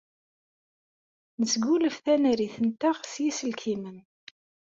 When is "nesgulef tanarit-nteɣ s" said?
1.39-3.13